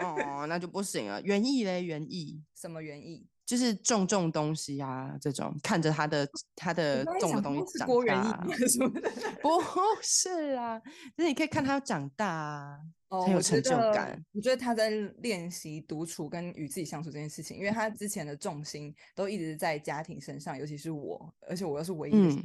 [0.00, 1.20] 哦，那就不行了。
[1.22, 3.26] 园艺嘞，园艺什么园艺？
[3.46, 8.46] 就是种种东西啊，这种看着他的他的种的东西长大。
[9.42, 9.60] 不
[10.00, 10.78] 是啊，
[11.16, 14.38] 就是你可以看他长大啊，哦、很有成就感我。
[14.38, 22.42] 我觉得他在练习独处跟与自己相处这件事情，因为他之前的重心都一直在家庭身上，尤其是我，而且我又是唯一的。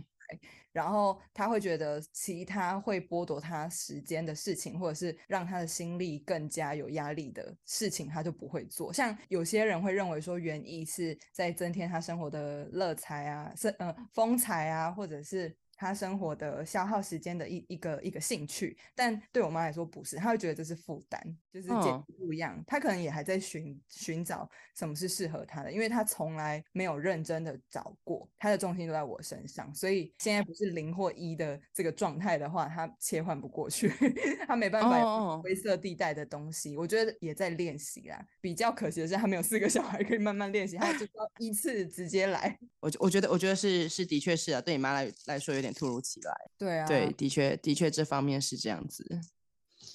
[0.72, 8.92] 然后他会觉得其他会剥夺他时间的事情，或者是让他的心力更加有压力的事情，他就不会做。
[8.94, 15.56] 像有些人会认为说，园艺是在增添他生活的乐彩啊，是、呃、风采啊，或者是。
[15.78, 21.22] 他生活的消耗时间的一一个一个兴趣，但对我妈来说不是，她会觉得这是负担，
[21.56, 22.62] 就是简直不一样。
[22.68, 33.90] 她、哦、可能也还在寻寻找什么是适合他的，因为他从来没有认真的找过，他的重心都在我身上，所以现在不是零或一的这个状态的话，他切换不过去，
[34.46, 36.76] 他没办法有灰色地带的东西。
[36.76, 42.60] 我觉得也在练习啦，比较可惜的是他没有四个小孩可以慢慢练习，他就要一次直接来。
[42.82, 49.22] 我我觉得我觉得是是的确是啊，对你妈来来说有点突如其来，对啊，对，的确，的确，这方面是这样子。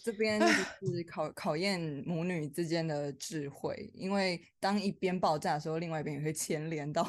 [0.02, 0.46] 这边就
[0.92, 7.08] 是考考验母女之间的智慧，因为当一边爆炸的时候，另外一边也会牵连到。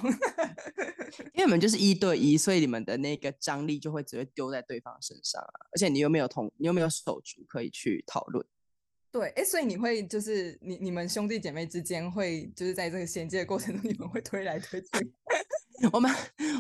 [1.34, 8.46] 因为你们就是一对一，所以你们的那个张力就会只会丢在对方身上啊，而且你又没有同，你又没有手足可以去讨论。
[9.12, 14.88] 对，哎，所以你会就是你你们兄弟姐妹之间会就是在这个衔接的过程中， 你们会推来推去。
[15.92, 16.10] 我们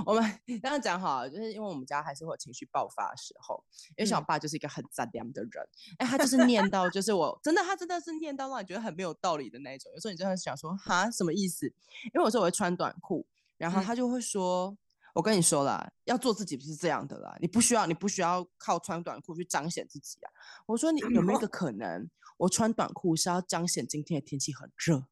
[0.05, 0.23] 我们
[0.61, 5.63] 这样讲好，就是因为我们家还是会有情绪爆发的时候，因为小爸就是一个很善良的人，
[5.99, 9.91] 哎、嗯，他就是念到，就是我真的，他真的是念到让你觉得很没有道理的那种。
[9.93, 11.67] 有时候你真的想说，哈，什么意思？
[11.67, 13.25] 因为有时候我会穿短裤，
[13.57, 14.77] 然后他就会说，嗯、
[15.13, 20.31] 我跟你说啦，要做自己不是这样的啦，你不需要，你不需要靠穿短裤去彰显自己啊。
[20.65, 22.09] 我说你有没有一个 可能，
[22.41, 25.05] 我穿短裤是要彰显今天的天气很热，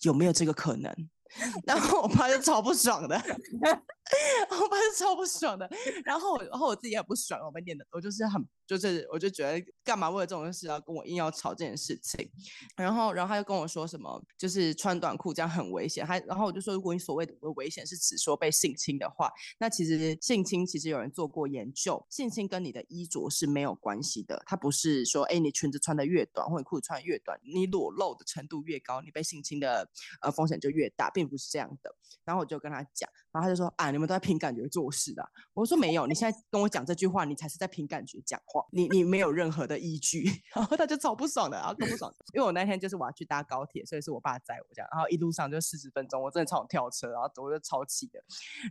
[0.00, 0.90] 有没有这个可能？
[1.64, 5.70] 然后我爸就超不爽的， 我爸就超不爽的，
[6.04, 8.42] 然后然后我自己也不爽，我们念的，我就是很。
[8.70, 12.30] 就是，我就觉得干嘛为了这种事要跟我硬要吵这件事情，
[12.76, 16.06] 然后，然后他就跟我说什么，就是穿短裤这样很危险。
[16.06, 19.28] 还，然后我就说，如果你所谓的危险是指说被性侵的话，
[19.58, 31.92] 那其实性侵其实有人做过研究，性侵跟你的衣着是没有关系的，它不是说，哎，你裙子穿的越短或者裤子穿越短，你裸露的程度越高，你被性侵的呃风险就越大，并不是这样的。
[32.24, 35.28] 然后我就跟他讲，然后他就说，啊，你们都在凭感觉做事的。
[35.54, 38.59] 我说没有，你现在跟我讲这句话，你才是在凭感觉讲话。
[38.70, 48.20] 你你没有任何的依据， 然后他就超不爽的，然后更不爽，因为我那天就是我要去搭高铁，所以是我爸载我这样，然后一路上就四十分钟，我真的超想跳车，然后我就超气的，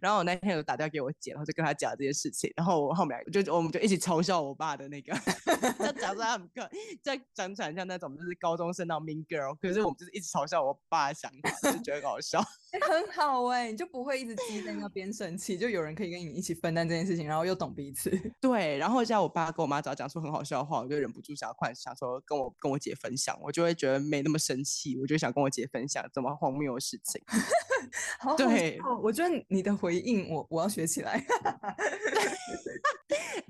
[0.02, 5.14] 然后我那天有打电话给我姐，然后就跟他讲这件事情，然后我后面就我们就一起嘲笑我爸的那个，
[5.80, 6.70] 他讲说他很个
[7.02, 12.40] 在讲起来像那种就是高中生那种 mean girl，可是我们就是一直嘲笑我爸的想法，就觉得很好笑。
[12.72, 18.10] 欸、很好哎、欸，你就不会一直积在那边生气，就有人可以跟你一起分担这件事情，然后又懂彼此。
[18.40, 27.22] 对，然后像我爸跟我妈只要讲出很好笑的话，我就忍不住想快想说跟我跟我姐分享，我就会觉得没那么生气，我就想跟我姐分享这么荒谬的事情。
[28.20, 31.24] 好好对，我觉得你的回应我我要学起来。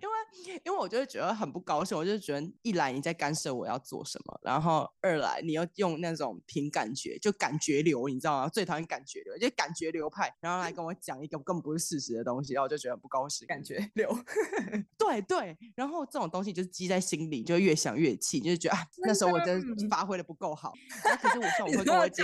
[0.02, 8.50] 因为因为我就会觉得很不高兴，我就觉得一来你在干涉我要做什么，然后二来你要用那种凭感觉，就感觉流，你知道吗？
[8.50, 13.48] 最讨厌感觉流，就感觉流派，然后来跟我讲一个根本不是事实的东西，然后我就觉得很不高兴。
[13.48, 14.16] 感觉流，
[14.98, 20.74] 对对，然后这种东西就是积在心里，就越想越气，就是觉得啊，那时候我真的发挥的不够好。
[21.04, 22.24] 那可是我说 我会跟我姐，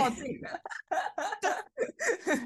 [1.41, 1.51] 对，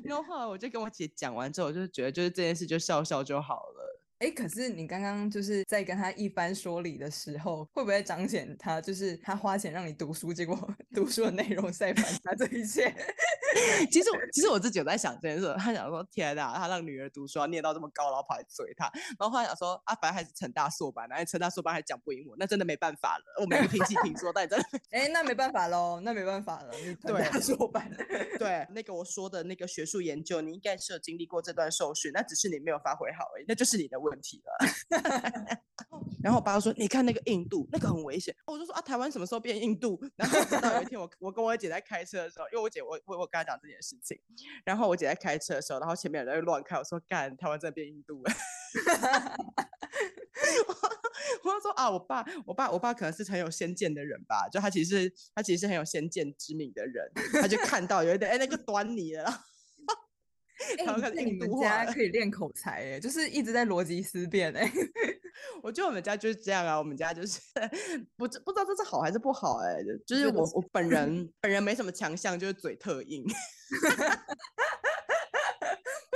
[0.03, 3.88] 然后后来我就跟我姐讲完之后，我就觉得就是这件事就笑笑就好了。
[4.19, 10.57] 哎，可是你刚刚就是在跟他一番说理的时候，会不会彰显他就是他花钱让你读书，结果
[10.93, 12.93] 读书的内容在反他这一切？
[13.89, 15.55] 其实我，其实我自己有在想这件事。
[15.57, 18.91] 他想说，天哪，他让女儿读书要念到这么高，然后跑来追他。
[19.17, 23.23] 然后后来想说，啊，反正还是成大硕班，然后成大硕班还讲不赢我，那真的没办法了。
[23.39, 26.71] 我没听戏听说，但真的， 哎，那没办法喽，那没办法了。
[26.77, 34.51] 你成大硕班，对，对，那个我说的那个学术研究，你应该是有经历过这段受训，那只是你没有发挥好而已，那就是你的问题了。
[36.23, 38.35] 然后我爸说，你看那个印度，那个很危险。
[38.45, 39.99] 我就说啊，台湾什么时候变印度？
[40.15, 44.19] 然后直到有一天我，我 我跟我姐在开车的时候，因为我姐我我我跟她讲这件事情，
[44.65, 48.31] 然后我姐在开车的时候，然后前面有人在乱开，我说干，台湾真的变印度了。
[51.43, 59.45] 我就说啊，我爸我爸我爸可能是很有先见的人吧，就他其实他其实是很有先见之明的人，他就看到有一点哎那个端倪了。
[60.77, 64.71] 哎、欸，你们家可以练口才哎，就是一直在逻辑思辨哎。
[65.63, 67.39] 我觉得我们家就是这样啊，我们家就是
[68.17, 73.25] 不不知道这是好还是不好哎，就是我我本人本人没什么强项，就是嘴特硬。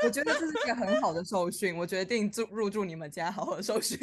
[0.03, 3.97] 我觉得这是一个很好的受训，我决定住入住你们家，好好受训。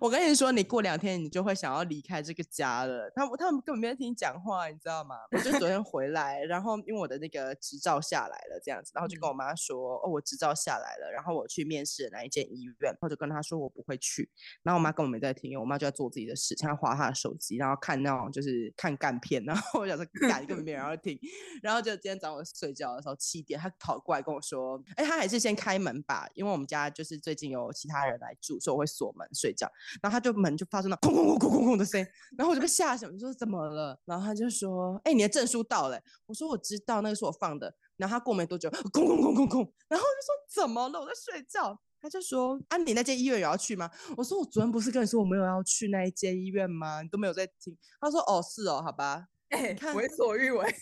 [0.00, 3.10] 我跟你说，你过两天你就会想要离开这个家了。
[3.14, 5.16] 他们他们根本没在听你讲话，你知道吗？
[5.32, 14.30] 我就昨天回来，然后因为我的那个执照下来了，这样子，然后就跟我妈说，嗯、哦，我执照下来了，然后我去面试哪一间医院，或者跟他说我不会去。
[14.62, 19.42] 然后我妈根本没在听，因为我妈就在做自己的事情，她划她的手机，然后看那种就是看干片。
[19.44, 21.18] 然后我想说， 干根本没人要听。
[21.62, 29.70] 然后就今天早上我睡觉的时候七点，她跑过来跟我说，哎，她还是先开门吧，因为我们家就是最近有其他人来住，所以我会锁门睡觉。
[30.00, 33.98] 然后他就门就发出那空空空空空空的声音，然后我就被吓醒，我说怎么了？
[34.04, 41.00] 然后他就说：“哎、欸，你的证书到了。”我说：“我知道，那个是我放的。”然后他过没多久，空空空空空，然后我就说：“怎么了？
[41.00, 47.02] 我在睡觉。”他就说：“啊，你那间医院也要去吗？”我说：“我昨天不是跟你说我没有要去那一间医院吗？
[47.02, 50.64] 你都没有在听。”他说：“哦，是哦，好吧。”哎，为所欲为。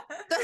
[0.28, 0.38] 对。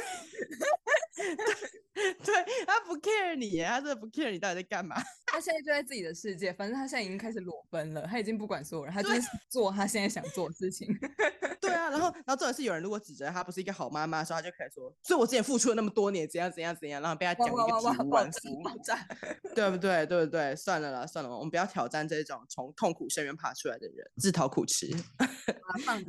[1.96, 2.34] 对，
[2.66, 4.94] 他不 care 你，他真的不 care 你到底在干嘛。
[5.36, 10.88] 他现在就在自己的世界，反正他现在已经开始裸奔了，他已经不管所有人，他就是做他现在想做的事情。
[11.60, 19.06] 对啊，然后然后重点是有人如果指责他不是一个好妈妈的时候，他就可以说，所以我之前付出了那么多年，怎样怎样怎样，然后被他讲一个体无完肤，爆炸，
[19.54, 20.06] 对不对？
[20.06, 20.56] 对不对？
[20.56, 24.88] 算了啦，算了，我们不要挑战这种从痛苦深渊爬出来的人，自讨苦吃。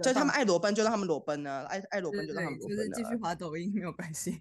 [0.02, 4.40] 就他们爱裸奔，就让他们裸奔呢、啊，爱爱裸奔就让他们裸奔、啊、就是继续滑抖音没有关系。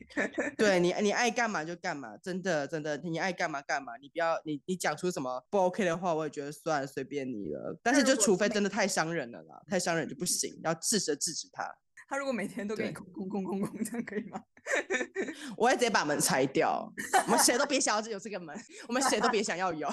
[0.56, 7.78] 对你，你爱干嘛就干嘛，真的真的，你爱干嘛干嘛，你不要你你讲出什么不 OK 的话，我也觉得算了，随便你了。
[7.82, 11.64] 但是就除非真的太伤人了啦，太伤人就不行，要适时制止他。
[12.08, 14.40] 他如果每天都给你空空空空空，这样可以吗？
[15.56, 16.92] 我会直接把门拆掉，
[17.26, 18.56] 我们谁都别想要有这个门，
[18.88, 19.88] 我们谁都别想要有。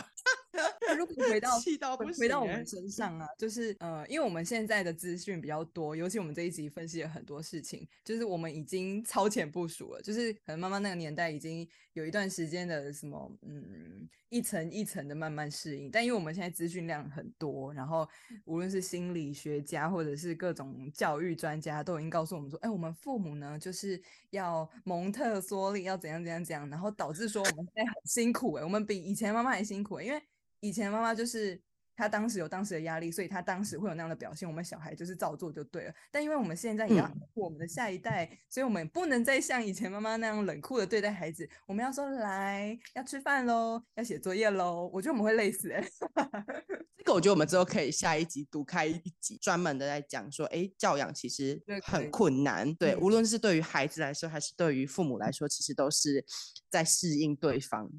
[0.98, 18.08] 如果回到 气到不行，回到我们身上啊，就是呃，因为我们现在的资讯比较多，尤其我们这一集分析了很多事情，就是我们已经超前部署了，就是可能妈妈那个年代已经有一段时间的什么嗯一层一层的慢慢适应，但因为我们现在资讯量很多，然后
[18.46, 24.00] 无论是心理学家或者是各种教育专家都已经告诉我们说，哎，我们父母呢就是
[24.30, 30.22] 要蒙特梭利，要怎样怎样怎样，然后导致说我们现在很辛苦哎，我们比以前妈妈还辛苦，因为。
[30.66, 31.62] 以前妈妈就是
[31.96, 34.48] 她当时有当时的压力，所以他当时会有那样的表现。
[34.48, 35.94] 我们小孩就是照做就对了。
[36.12, 41.48] 但因为我们现在也要我们的下一代，嗯，所以我们不能再像以前妈妈那样冷酷的对待孩子。
[41.68, 44.90] 我们要说来要吃饭喽，要写作业喽。
[44.94, 45.84] 我觉得我们会累死哎。
[46.98, 52.74] 这个我觉得我们之后可以下一集独开一集，专门的在讲说，哎，教养其实很困难。
[52.76, 56.26] 对，无论是对于孩子来说，还是对于父母来说，其实都是
[56.70, 57.90] 在适应对方。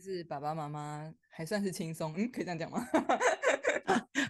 [0.00, 1.12] 就是爸爸妈妈。
[1.32, 2.86] 还算是轻松，嗯，可以这样讲吗？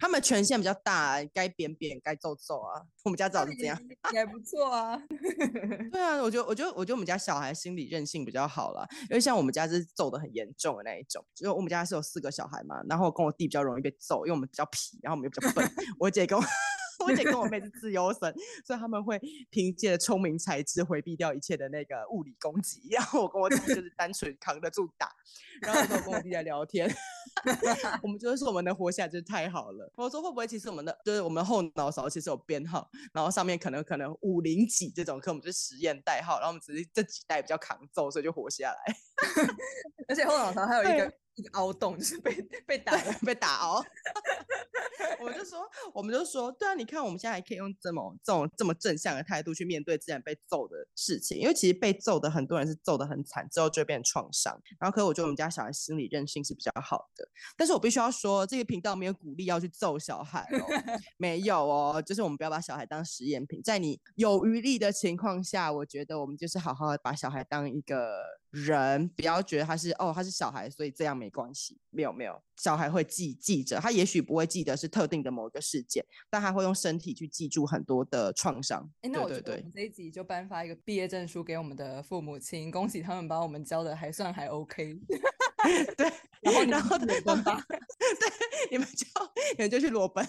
[0.01, 2.83] 他们权限比较大，该扁扁，该揍揍啊。
[3.05, 3.77] 我们家至少是这样，
[4.12, 5.01] 也还不错啊。
[5.91, 11.25] 对啊，我觉得，我觉得，我觉得我们家小孩心理韧性比较好了，因为像我们家是揍的很严重的那一种。
[11.35, 15.68] 就我们家是有四个小孩嘛，然后跟我弟比较容易被揍，因为我们比较皮，然后我们又比较笨。
[15.99, 16.45] 我姐跟我。
[17.07, 18.34] 我姐跟我妹是自由神，
[18.64, 19.20] 所以他们会
[19.51, 22.88] 凭借聪明才智回避掉一切的那个物理攻击。
[22.90, 25.11] 然后我跟我弟就是 单纯扛得住打。
[25.62, 26.90] 然后我跟我弟在聊天，
[28.03, 29.92] 我们就是说我们能活下来真是太好了。
[29.96, 38.96] 我说会不会其实我们的就是我们后脑勺其实有编号，然后上面可能可能五零几这种，可我们是实验代号，然后我们只是这几代比较扛揍，所以就活下来。
[40.09, 41.12] 而且后脑勺还有一个。
[41.41, 42.32] 一个凹洞就是被
[42.66, 42.93] 被打
[43.24, 43.82] 被打凹，
[45.20, 54.61] 我们就说，我们就说，对啊，你看我们现在还可以用这么这种这么正向的态度去面对自然被揍的事情，因为其实被揍的很多人是揍的很惨，之后就会变成创伤。
[54.78, 57.26] 然后，可是我觉得我们家小孩心理韧性是比较好的，
[57.57, 60.66] 但是我必须要说，这个频道没有鼓励要去揍小孩哦，
[61.16, 68.41] 没有哦，就是我们不要把小孩当实验品，在你有余力的情况下，我觉得我们就是好好的把小孩当一个。
[68.51, 71.78] 人不要觉得他是哦，他是小孩，所以这样没关系。
[71.90, 78.88] 没有没有，小孩会记记着，他也许不会记得是特定的某一个事件，但他会用身体去记住很多的创伤。
[79.03, 84.98] 哎，那我觉得我们这一集就颁发一个毕业证书给我们的父母亲，恭喜他们把我们教的还算还 OK。
[85.96, 87.78] 对， 然后然后裸奔吧， 对，
[88.70, 89.07] 你们就
[89.57, 90.26] 你们就去裸奔。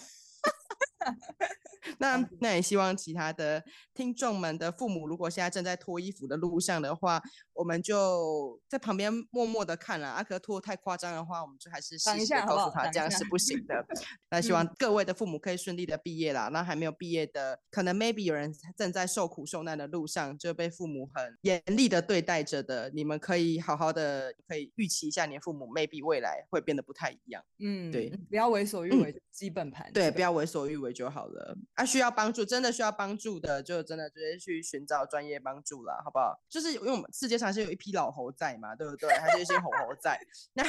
[1.98, 3.64] 那那也希望其他的
[3.94, 7.22] 听众们的父母，如果现在正在脱衣服的路上的话，
[7.62, 10.08] 我们就在旁边默默的看了。
[10.10, 13.86] 阿、啊、可脱太夸张的话，我们就还是细细告诉他这样是不行的。
[14.32, 16.48] 那希望各位的父母可以顺利的毕业啦。
[16.48, 22.90] 那还没有毕业的，可能 maybe 有人正在受苦受难的路上，就被父母很严厉的对待着的。
[22.90, 27.46] 你们可以好好的，可以预期一下，你的父母 maybe 未来会变得不太一样。
[27.60, 29.94] 嗯，对，不要为所欲为，基本盘、嗯。
[29.94, 31.56] 对，不要为所欲为就好了。
[31.76, 36.42] 啊，需要帮助，真的需要帮助的，就真的直接去寻找专业帮助了，好不好？
[36.50, 39.10] 就是因为我们世界上是有一批老猴在嘛，对不对？
[39.20, 40.20] 还是一些猴猴在。
[40.54, 40.64] 那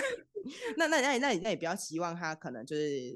[0.77, 3.15] 那那那那你那也不要期望他可能就是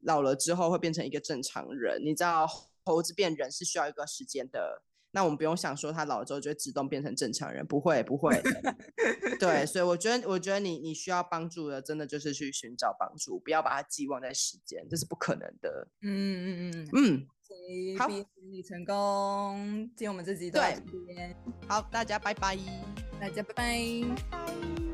[0.00, 2.00] 老了之后会变成一个正常人。
[2.04, 2.46] 你知道
[2.84, 4.82] 猴子变人是需要一个时间的。
[5.10, 8.38] 那我们不用想说他老了之后就会自动变成正常人，不会不会。
[9.40, 15.88] 对，所以我觉得我觉得你你需要帮助的，真的就是去寻找帮助，不要把它寄望在时间，这是不可能的。
[16.02, 17.28] 嗯嗯嗯嗯。
[17.98, 18.08] 好，
[18.50, 19.56] 你成功，
[19.94, 21.34] 今天我们这集到这边。
[21.66, 22.56] 好，大家拜拜，
[23.20, 23.64] 大家拜拜。
[24.30, 24.87] 拜拜。